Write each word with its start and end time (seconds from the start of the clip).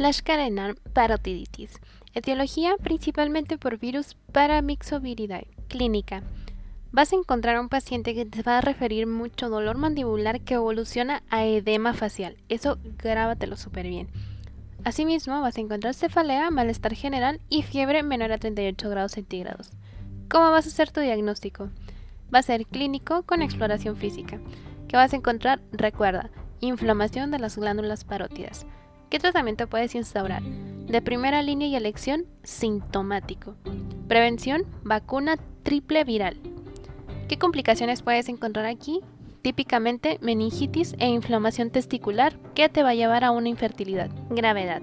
Flashcarenar 0.00 0.76
parotiditis. 0.94 1.78
Etiología 2.14 2.74
principalmente 2.82 3.58
por 3.58 3.78
virus 3.78 4.16
Paramyxoviridae. 4.32 5.46
Clínica. 5.68 6.22
Vas 6.90 7.12
a 7.12 7.16
encontrar 7.16 7.56
a 7.56 7.60
un 7.60 7.68
paciente 7.68 8.14
que 8.14 8.24
te 8.24 8.42
va 8.42 8.56
a 8.56 8.60
referir 8.62 9.06
mucho 9.06 9.50
dolor 9.50 9.76
mandibular 9.76 10.40
que 10.40 10.54
evoluciona 10.54 11.22
a 11.28 11.44
edema 11.44 11.92
facial. 11.92 12.38
Eso 12.48 12.78
grábatelo 12.96 13.58
súper 13.58 13.88
bien. 13.88 14.08
Asimismo, 14.84 15.42
vas 15.42 15.58
a 15.58 15.60
encontrar 15.60 15.92
cefalea, 15.92 16.50
malestar 16.50 16.94
general 16.94 17.38
y 17.50 17.60
fiebre 17.60 18.02
menor 18.02 18.32
a 18.32 18.38
38 18.38 18.88
grados 18.88 19.12
centígrados. 19.12 19.72
¿Cómo 20.30 20.50
vas 20.50 20.64
a 20.64 20.70
hacer 20.70 20.90
tu 20.90 21.02
diagnóstico? 21.02 21.68
Va 22.34 22.38
a 22.38 22.42
ser 22.42 22.64
clínico 22.64 23.24
con 23.24 23.42
exploración 23.42 23.98
física. 23.98 24.40
¿Qué 24.88 24.96
vas 24.96 25.12
a 25.12 25.16
encontrar? 25.16 25.60
Recuerda, 25.72 26.30
inflamación 26.60 27.30
de 27.30 27.38
las 27.38 27.58
glándulas 27.58 28.04
parótidas. 28.04 28.64
¿Qué 29.10 29.18
tratamiento 29.18 29.66
puedes 29.66 29.96
instaurar? 29.96 30.40
De 30.44 31.02
primera 31.02 31.42
línea 31.42 31.66
y 31.66 31.74
elección, 31.74 32.26
sintomático. 32.44 33.56
Prevención, 34.06 34.62
vacuna 34.84 35.34
triple 35.64 36.04
viral. 36.04 36.36
¿Qué 37.26 37.36
complicaciones 37.36 38.02
puedes 38.02 38.28
encontrar 38.28 38.66
aquí? 38.66 39.00
Típicamente 39.42 40.18
meningitis 40.22 40.94
e 41.00 41.08
inflamación 41.08 41.70
testicular 41.70 42.38
que 42.54 42.68
te 42.68 42.84
va 42.84 42.90
a 42.90 42.94
llevar 42.94 43.24
a 43.24 43.32
una 43.32 43.48
infertilidad. 43.48 44.10
Gravedad. 44.30 44.80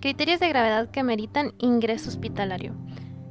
Criterios 0.00 0.40
de 0.40 0.48
gravedad 0.48 0.90
que 0.90 1.04
meritan 1.04 1.54
ingreso 1.58 2.08
hospitalario. 2.08 2.74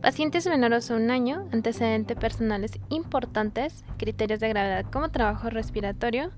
Pacientes 0.01 0.47
menores 0.47 0.89
a 0.89 0.95
un 0.95 1.11
año, 1.11 1.45
antecedentes 1.51 2.15
personales 2.15 2.79
importantes, 2.87 3.83
criterios 3.97 4.39
de 4.39 4.47
gravedad 4.47 4.85
como 4.93 5.09
trabajo 5.09 5.49
respiratorio, 5.49 6.31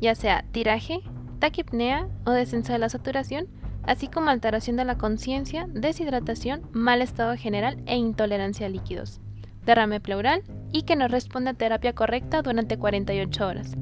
ya 0.00 0.14
sea 0.14 0.42
tiraje, 0.52 1.02
taquipnea 1.38 2.08
o 2.24 2.30
descenso 2.30 2.72
de 2.72 2.78
la 2.78 2.88
saturación, 2.88 3.46
así 3.84 4.08
como 4.08 4.30
alteración 4.30 4.76
de 4.76 4.84
la 4.84 4.98
conciencia, 4.98 5.66
deshidratación, 5.72 6.62
mal 6.72 7.02
estado 7.02 7.36
general 7.36 7.82
e 7.86 7.96
intolerancia 7.96 8.66
a 8.66 8.70
líquidos, 8.70 9.20
derrame 9.64 10.00
pleural 10.00 10.42
y 10.72 10.82
que 10.82 10.96
no 10.96 11.08
responde 11.08 11.50
a 11.50 11.54
terapia 11.54 11.94
correcta 11.94 12.42
durante 12.42 12.78
48 12.78 13.46
horas. 13.46 13.76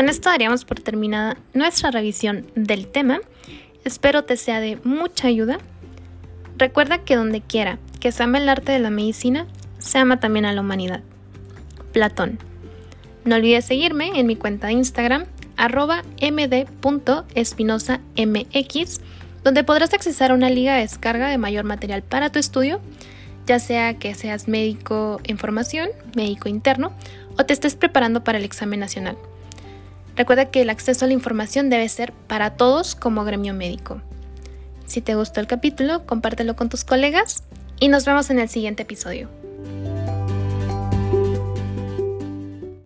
Con 0.00 0.08
esto 0.08 0.30
daríamos 0.30 0.64
por 0.64 0.80
terminada 0.80 1.36
nuestra 1.52 1.90
revisión 1.90 2.46
del 2.54 2.86
tema. 2.86 3.20
Espero 3.84 4.24
te 4.24 4.38
sea 4.38 4.58
de 4.58 4.78
mucha 4.82 5.28
ayuda. 5.28 5.58
Recuerda 6.60 6.98
que 6.98 7.16
donde 7.16 7.40
quiera 7.40 7.78
que 8.00 8.12
se 8.12 8.22
ama 8.22 8.36
el 8.36 8.46
arte 8.46 8.72
de 8.72 8.80
la 8.80 8.90
medicina, 8.90 9.46
se 9.78 9.96
ama 9.96 10.20
también 10.20 10.44
a 10.44 10.52
la 10.52 10.60
humanidad. 10.60 11.00
Platón. 11.92 12.38
No 13.24 13.36
olvides 13.36 13.64
seguirme 13.64 14.20
en 14.20 14.26
mi 14.26 14.36
cuenta 14.36 14.66
de 14.66 14.74
Instagram, 14.74 15.24
arroba 15.56 16.02
md.espinosamx, 16.20 19.00
donde 19.42 19.64
podrás 19.64 19.94
accesar 19.94 20.32
a 20.32 20.34
una 20.34 20.50
liga 20.50 20.74
de 20.74 20.82
descarga 20.82 21.30
de 21.30 21.38
mayor 21.38 21.64
material 21.64 22.02
para 22.02 22.30
tu 22.30 22.38
estudio, 22.38 22.82
ya 23.46 23.58
sea 23.58 23.94
que 23.94 24.14
seas 24.14 24.46
médico 24.46 25.18
en 25.24 25.38
formación, 25.38 25.88
médico 26.14 26.50
interno, 26.50 26.92
o 27.38 27.46
te 27.46 27.54
estés 27.54 27.74
preparando 27.74 28.22
para 28.22 28.36
el 28.36 28.44
examen 28.44 28.80
nacional. 28.80 29.16
Recuerda 30.14 30.50
que 30.50 30.60
el 30.60 30.68
acceso 30.68 31.06
a 31.06 31.08
la 31.08 31.14
información 31.14 31.70
debe 31.70 31.88
ser 31.88 32.12
para 32.12 32.50
todos 32.50 32.94
como 32.94 33.24
gremio 33.24 33.54
médico. 33.54 34.02
Si 34.90 35.00
te 35.00 35.14
gustó 35.14 35.38
el 35.38 35.46
capítulo, 35.46 36.04
compártelo 36.04 36.56
con 36.56 36.68
tus 36.68 36.82
colegas 36.82 37.44
y 37.78 37.86
nos 37.86 38.04
vemos 38.06 38.28
en 38.30 38.40
el 38.40 38.48
siguiente 38.48 38.82
episodio. 38.82 39.28